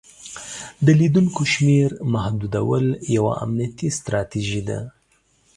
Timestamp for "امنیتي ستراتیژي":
3.45-4.61